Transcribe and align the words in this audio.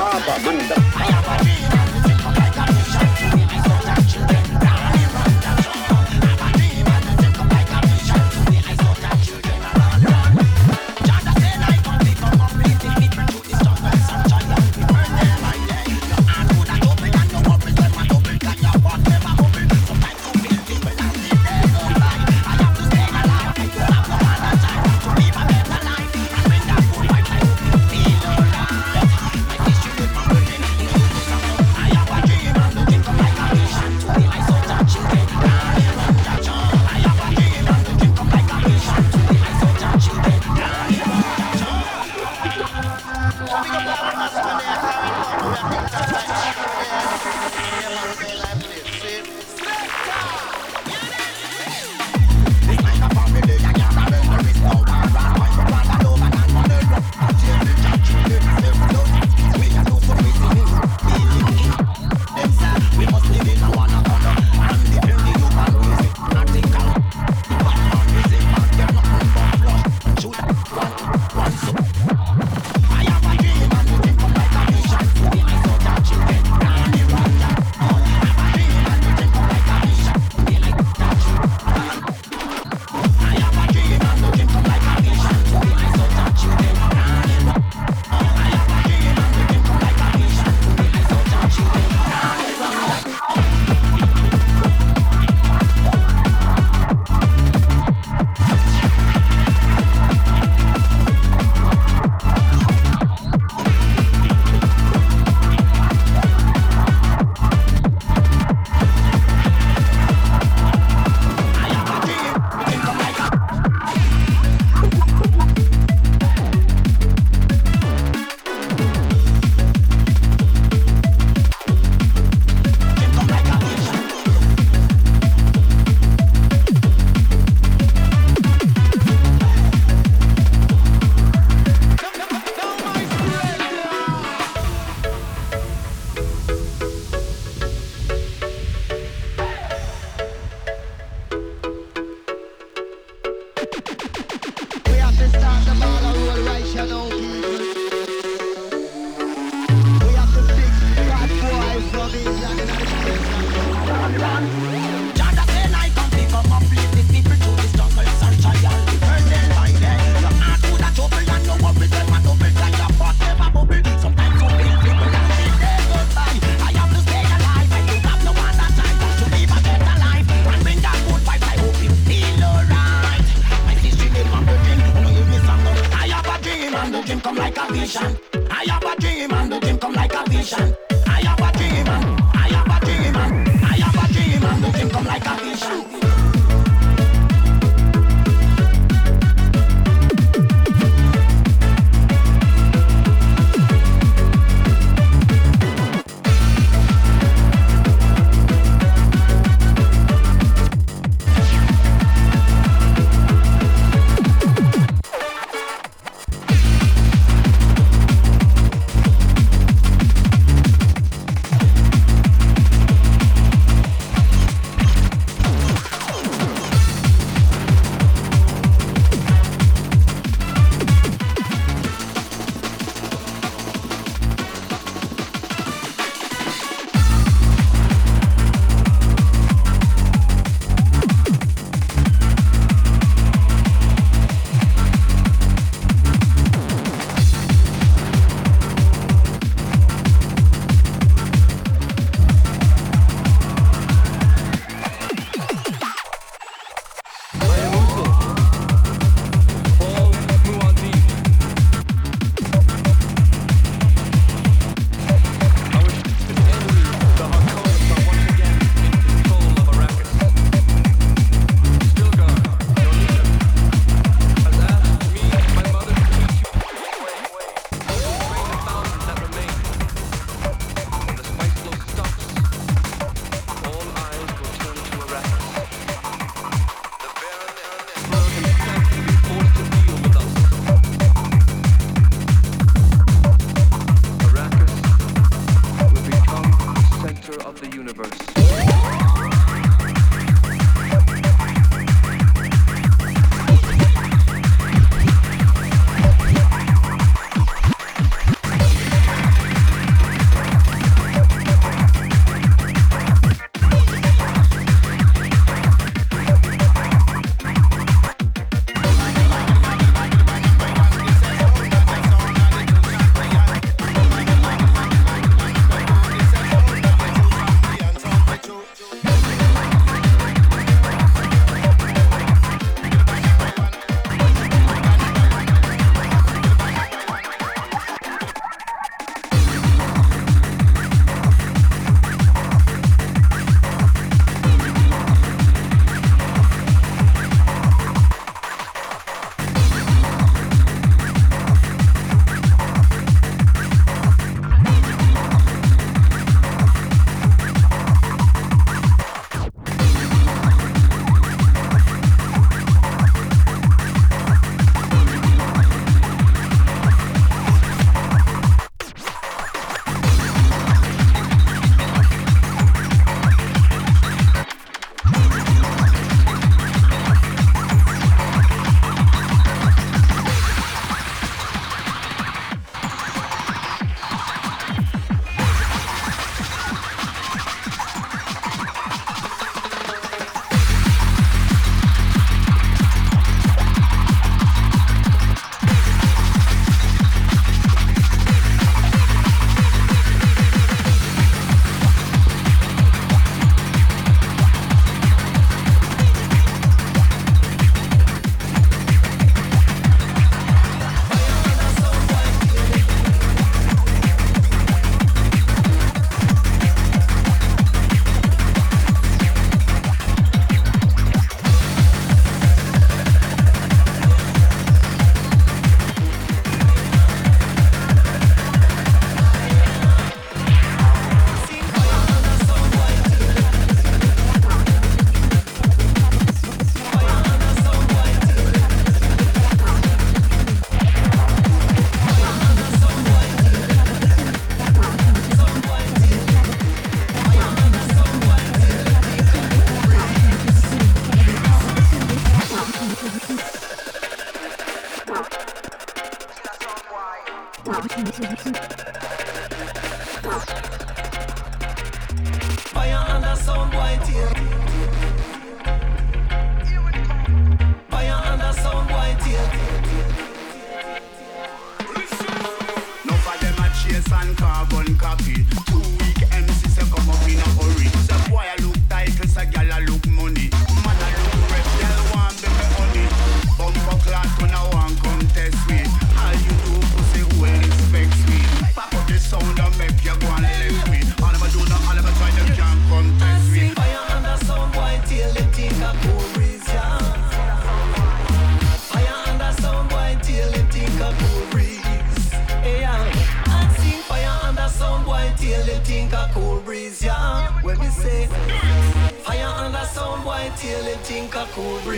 Baba 0.00 0.38
Manda. 0.42 1.89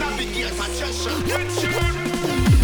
navigate 0.03 0.51
attention. 0.51 1.13
Attention. 1.23 2.62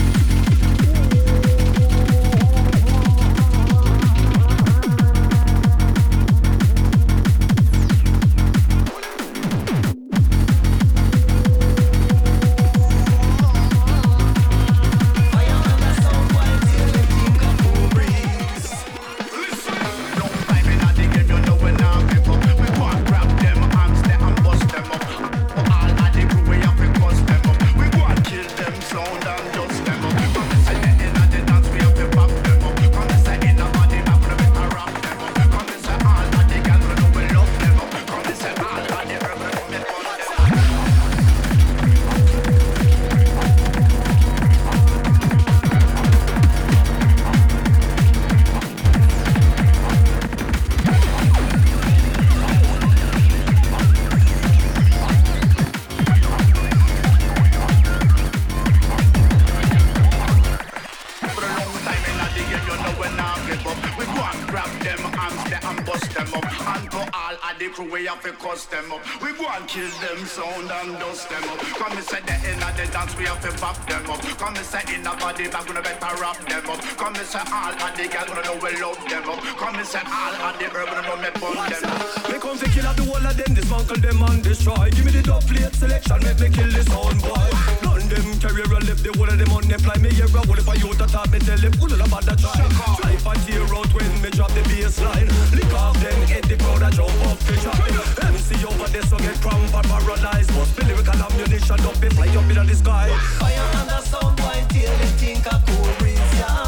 kill 69.79 69.95
them 70.03 70.27
sound 70.27 70.71
and 70.71 70.99
dust 70.99 71.29
them 71.29 71.45
up. 71.45 71.59
Come 71.79 71.93
and 71.93 72.07
set 72.07 72.27
the 72.27 72.35
end 72.51 72.62
of 72.62 72.75
the 72.77 72.87
dance, 72.91 73.17
we 73.17 73.25
have 73.25 73.41
to 73.43 73.51
pop 73.62 73.79
them 73.87 74.11
up. 74.11 74.21
Come 74.38 74.57
and 74.57 74.67
set 74.67 74.91
in 74.91 75.03
the 75.03 75.11
body 75.11 75.47
bag, 75.47 75.67
gonna 75.67 75.83
better 75.83 76.12
wrap 76.21 76.38
them 76.51 76.71
up. 76.71 76.81
Come 76.99 77.14
and 77.14 77.27
set 77.27 77.47
all 77.53 77.71
of 77.71 77.93
the 77.97 78.05
girls, 78.11 78.29
gonna 78.29 78.43
know 78.43 78.59
we 78.59 78.75
love 78.83 78.99
them 79.09 79.29
up. 79.31 79.41
Come 79.61 79.77
and 79.77 79.87
set 79.87 80.07
all 80.07 80.35
of 80.35 80.59
the 80.59 80.67
herb, 80.75 80.88
gonna 80.91 81.07
know 81.07 81.17
me 81.23 81.31
bun 81.38 81.71
them 81.71 81.85
up. 81.95 82.31
Me 82.31 82.38
come 82.43 82.59
to 82.59 82.69
kill 82.75 82.93
the 82.93 83.05
whole 83.07 83.27
of 83.27 83.37
them, 83.37 83.55
dismantle 83.55 84.01
them 84.03 84.23
and 84.23 84.43
destroy. 84.43 84.91
Give 84.91 85.05
me 85.05 85.12
the 85.12 85.23
dub 85.23 85.43
plate 85.47 85.75
selection, 85.75 86.19
make 86.25 86.41
me 86.41 86.49
kill 86.51 86.71
the 86.73 86.83
sound 86.83 87.23
boy 87.23 87.78
on 88.09 88.23
them 88.23 88.40
Career 88.40 88.66
I 88.66 88.79
left, 88.81 89.03
the 89.03 89.12
one 89.18 89.29
of 89.29 89.38
them 89.38 89.79
Fly. 89.81 89.97
Me 89.99 90.11
here, 90.11 90.25
a 90.25 90.40
whole 90.47 90.59
if 90.59 90.68
I 90.68 90.75
you 90.75 90.92
to 90.94 91.07
talk, 91.07 91.31
me 91.31 91.38
tell 91.38 91.59
them 91.59 91.73
All 91.81 91.92
about 91.92 92.25
that 92.25 92.38
time 92.38 92.71
Try 92.97 93.16
for 93.16 93.35
tear 93.44 93.62
out 93.75 93.90
when 93.92 94.23
me 94.23 94.31
drop 94.31 94.51
the 94.53 94.62
bassline. 94.68 95.29
Lick 95.53 95.73
off 95.75 95.97
them, 96.01 96.18
get 96.27 96.44
the 96.49 96.57
crowd 96.57 96.83
I 96.83 96.90
jump 96.90 97.12
off 97.27 97.38
the 97.47 97.55
top 97.61 97.79
MC 98.25 98.64
over 98.64 98.88
there 98.88 99.03
so 99.03 99.16
get 99.18 99.40
cramp 99.40 99.75
and 99.75 99.87
paralyzed 99.88 100.53
Must 100.55 100.77
be 100.77 100.85
lyrical 100.87 101.21
ammunition, 101.21 101.77
don't 101.79 102.01
be 102.01 102.09
fly 102.09 102.29
up 102.29 102.49
in 102.49 102.66
the 102.66 102.75
sky. 102.75 103.09
Fire 103.38 103.71
and 103.81 103.88
the 103.88 104.01
sound, 104.01 104.40
why 104.40 104.64
tail, 104.68 104.92
they 104.99 105.12
think 105.21 105.47
I 105.47 105.61
cool 105.66 105.92
breeze, 105.99 106.18
yeah. 106.38 106.67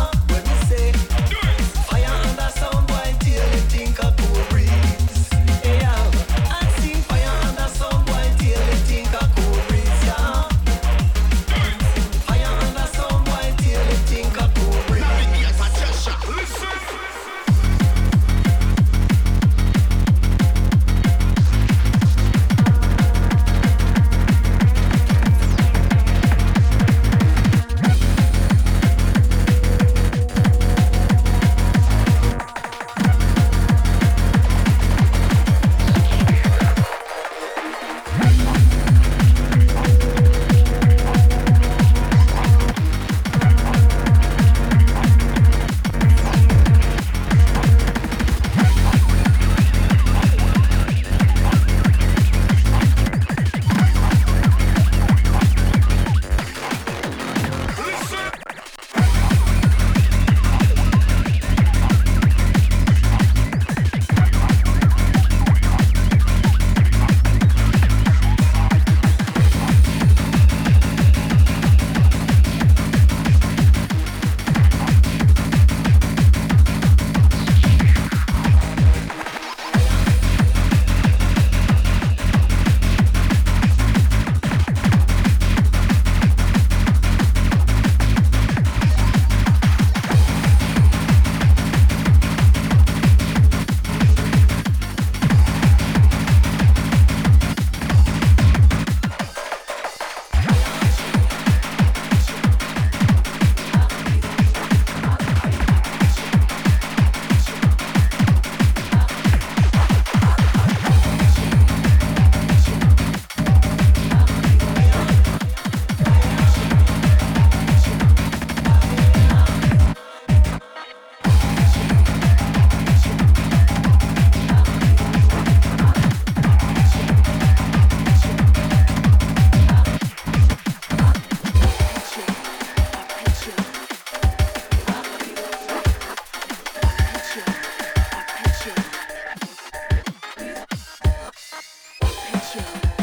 you. 142.55 143.00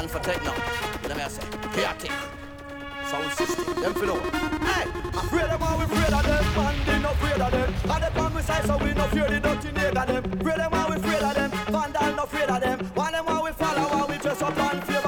man 0.00 0.08
for 0.08 0.18
techno. 0.20 0.52
You 1.02 1.08
know 1.08 1.24
I 1.24 1.28
say? 1.28 1.46
Chaotic. 1.74 2.12
Sound 3.10 3.32
system. 3.32 3.82
Them 3.82 3.94
for 3.94 4.06
know. 4.06 4.20
Hey! 4.70 4.86
Afraid 5.12 5.50
of 5.50 5.60
them, 5.60 5.78
we 5.78 5.84
afraid 5.84 6.14
of 6.14 6.22
them. 6.24 6.44
Man, 6.56 6.74
they 6.86 6.98
not 7.00 7.14
afraid 7.14 7.40
of 7.40 7.50
them. 7.52 7.74
And 7.90 8.02
them 8.02 8.24
on 8.24 8.34
we 8.34 8.42
side, 8.42 8.64
so 8.64 8.78
we 8.78 8.92
no 8.94 9.04
fear 9.08 9.28
the 9.28 9.40
dirty 9.40 9.68
nigga 9.68 10.06
them. 10.06 10.24
Afraid 10.40 10.58
them, 10.58 10.70
we 10.88 10.96
afraid 10.96 11.22
of 11.22 11.34
them. 11.34 11.50
Vandal, 11.50 12.16
no 12.16 12.22
afraid 12.22 12.50
of 12.50 12.60
them. 12.60 12.78
One 12.94 13.12
them, 13.12 13.42
we 13.44 13.52
follow, 13.52 14.06
we 14.08 14.16
dress 14.18 14.42
up 14.42 14.58
and 14.58 14.84
fear. 14.84 14.99